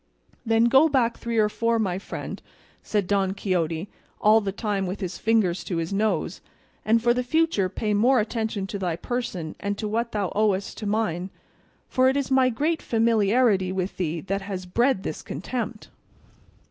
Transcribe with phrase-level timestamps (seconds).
[0.43, 2.41] "Then go back three or four, my friend,"
[2.81, 3.87] said Don Quixote,
[4.19, 6.41] all the time with his fingers to his nose;
[6.83, 10.79] "and for the future pay more attention to thy person and to what thou owest
[10.79, 11.29] to mine;
[11.87, 15.89] for it is my great familiarity with thee that has bred this contempt."